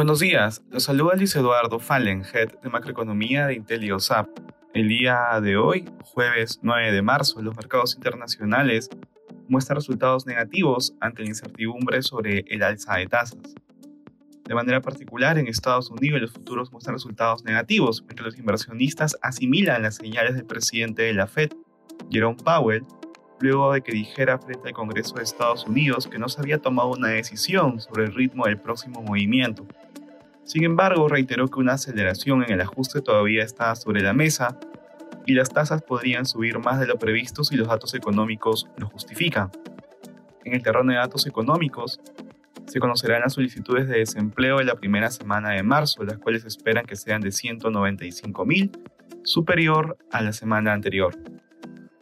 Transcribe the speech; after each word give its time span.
Buenos 0.00 0.18
días, 0.20 0.62
los 0.70 0.84
saluda 0.84 1.14
Luis 1.14 1.36
Eduardo 1.36 1.78
Fallen, 1.78 2.22
Head 2.24 2.60
de 2.62 2.70
Macroeconomía 2.70 3.46
de 3.46 3.54
IntelioSAP. 3.54 4.28
El 4.72 4.88
día 4.88 5.38
de 5.42 5.58
hoy, 5.58 5.84
jueves 6.02 6.58
9 6.62 6.90
de 6.90 7.02
marzo, 7.02 7.42
los 7.42 7.54
mercados 7.54 7.96
internacionales 7.96 8.88
muestran 9.48 9.76
resultados 9.76 10.24
negativos 10.24 10.94
ante 11.00 11.22
la 11.22 11.28
incertidumbre 11.28 12.00
sobre 12.00 12.46
el 12.48 12.62
alza 12.62 12.96
de 12.96 13.08
tasas. 13.08 13.54
De 14.44 14.54
manera 14.54 14.80
particular, 14.80 15.36
en 15.36 15.48
Estados 15.48 15.90
Unidos 15.90 16.20
los 16.22 16.32
futuros 16.32 16.72
muestran 16.72 16.96
resultados 16.96 17.44
negativos, 17.44 18.02
mientras 18.02 18.24
los 18.24 18.38
inversionistas 18.38 19.18
asimilan 19.20 19.82
las 19.82 19.96
señales 19.96 20.34
del 20.34 20.46
presidente 20.46 21.02
de 21.02 21.12
la 21.12 21.26
Fed, 21.26 21.50
Jerome 22.10 22.38
Powell, 22.42 22.86
luego 23.40 23.72
de 23.72 23.82
que 23.82 23.92
dijera 23.92 24.38
frente 24.38 24.68
al 24.68 24.74
Congreso 24.74 25.16
de 25.16 25.22
Estados 25.22 25.66
Unidos 25.66 26.06
que 26.06 26.18
no 26.18 26.28
se 26.28 26.40
había 26.40 26.58
tomado 26.58 26.90
una 26.90 27.08
decisión 27.08 27.80
sobre 27.80 28.04
el 28.04 28.14
ritmo 28.14 28.46
del 28.46 28.58
próximo 28.58 29.02
movimiento. 29.02 29.66
Sin 30.44 30.64
embargo, 30.64 31.08
reiteró 31.08 31.48
que 31.48 31.60
una 31.60 31.74
aceleración 31.74 32.42
en 32.42 32.52
el 32.52 32.60
ajuste 32.60 33.00
todavía 33.00 33.44
está 33.44 33.74
sobre 33.76 34.02
la 34.02 34.12
mesa 34.12 34.58
y 35.26 35.34
las 35.34 35.50
tasas 35.50 35.82
podrían 35.82 36.26
subir 36.26 36.58
más 36.58 36.80
de 36.80 36.86
lo 36.86 36.98
previsto 36.98 37.44
si 37.44 37.56
los 37.56 37.68
datos 37.68 37.94
económicos 37.94 38.68
lo 38.76 38.88
justifican. 38.88 39.50
En 40.44 40.54
el 40.54 40.62
terreno 40.62 40.92
de 40.92 40.98
datos 40.98 41.26
económicos, 41.26 42.00
se 42.66 42.80
conocerán 42.80 43.22
las 43.22 43.34
solicitudes 43.34 43.88
de 43.88 43.98
desempleo 43.98 44.58
de 44.58 44.64
la 44.64 44.76
primera 44.76 45.10
semana 45.10 45.50
de 45.50 45.62
marzo, 45.62 46.04
las 46.04 46.18
cuales 46.18 46.44
esperan 46.44 46.86
que 46.86 46.96
sean 46.96 47.20
de 47.20 47.32
195 47.32 48.44
mil, 48.46 48.70
superior 49.22 49.98
a 50.10 50.22
la 50.22 50.32
semana 50.32 50.72
anterior. 50.72 51.16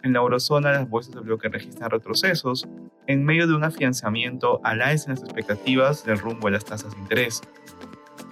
En 0.08 0.14
la 0.14 0.20
eurozona, 0.20 0.72
las 0.72 0.88
bolsas 0.88 1.14
de 1.16 1.20
bloque 1.20 1.50
registran 1.50 1.90
retrocesos 1.90 2.66
en 3.06 3.26
medio 3.26 3.46
de 3.46 3.54
un 3.54 3.62
afianzamiento 3.62 4.58
al 4.64 4.80
alza 4.80 5.10
en 5.10 5.16
las 5.16 5.24
expectativas 5.24 6.02
del 6.02 6.18
rumbo 6.18 6.46
de 6.46 6.52
las 6.52 6.64
tasas 6.64 6.94
de 6.94 6.98
interés. 6.98 7.42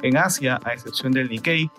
En 0.00 0.16
Asia, 0.16 0.58
a 0.64 0.72
excepción 0.72 1.12
del 1.12 1.28
Nikkei, 1.28 1.70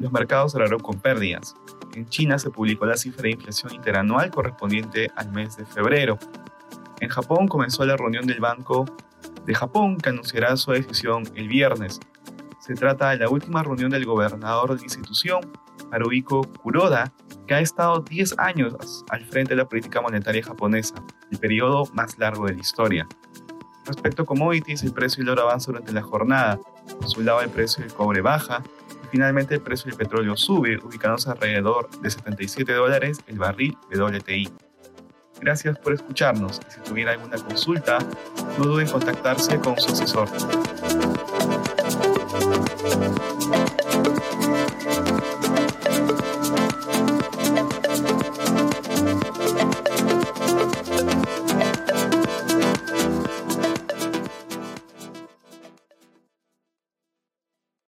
los 0.00 0.10
mercados 0.10 0.50
cerraron 0.50 0.80
con 0.80 0.98
pérdidas. 0.98 1.54
En 1.94 2.08
China 2.08 2.36
se 2.40 2.50
publicó 2.50 2.84
la 2.84 2.96
cifra 2.96 3.22
de 3.22 3.30
inflación 3.30 3.72
interanual 3.72 4.32
correspondiente 4.32 5.08
al 5.14 5.30
mes 5.30 5.56
de 5.56 5.64
febrero. 5.64 6.18
En 6.98 7.08
Japón 7.08 7.46
comenzó 7.46 7.86
la 7.86 7.96
reunión 7.96 8.26
del 8.26 8.40
Banco 8.40 8.86
de 9.46 9.54
Japón 9.54 9.98
que 9.98 10.08
anunciará 10.08 10.56
su 10.56 10.72
decisión 10.72 11.22
el 11.36 11.46
viernes. 11.46 12.00
Se 12.58 12.74
trata 12.74 13.10
de 13.10 13.18
la 13.18 13.28
última 13.28 13.62
reunión 13.62 13.92
del 13.92 14.04
gobernador 14.04 14.70
de 14.70 14.78
la 14.78 14.82
institución, 14.82 15.48
Haruhiko 15.92 16.42
Kuroda, 16.60 17.12
que 17.46 17.54
ha 17.54 17.60
estado 17.60 18.00
10 18.00 18.38
años 18.38 19.04
al 19.10 19.24
frente 19.24 19.50
de 19.50 19.56
la 19.56 19.68
política 19.68 20.00
monetaria 20.00 20.42
japonesa, 20.42 20.94
el 21.30 21.38
periodo 21.38 21.84
más 21.92 22.18
largo 22.18 22.46
de 22.46 22.54
la 22.54 22.60
historia. 22.60 23.06
Respecto 23.86 24.22
a 24.22 24.26
commodities, 24.26 24.82
el 24.82 24.92
precio 24.92 25.22
del 25.22 25.30
oro 25.30 25.42
avanza 25.42 25.70
durante 25.70 25.92
la 25.92 26.02
jornada. 26.02 26.58
Por 26.98 27.08
su 27.08 27.22
lado, 27.22 27.42
el 27.42 27.50
precio 27.50 27.82
del 27.82 27.92
cobre 27.92 28.22
baja 28.22 28.62
y 29.04 29.06
finalmente 29.08 29.54
el 29.54 29.60
precio 29.60 29.90
del 29.90 29.98
petróleo 29.98 30.36
sube, 30.36 30.78
ubicándose 30.82 31.30
alrededor 31.30 31.90
de 32.00 32.10
77 32.10 32.72
dólares 32.72 33.20
el 33.26 33.38
barril 33.38 33.76
de 33.90 34.02
WTI. 34.02 34.50
Gracias 35.40 35.78
por 35.78 35.92
escucharnos 35.92 36.60
y 36.66 36.72
si 36.72 36.80
tuviera 36.80 37.12
alguna 37.12 37.36
consulta, 37.36 37.98
no 38.56 38.64
duden 38.64 38.86
en 38.86 38.92
contactarse 38.92 39.58
con 39.58 39.78
su 39.78 39.92
asesor. 39.92 40.28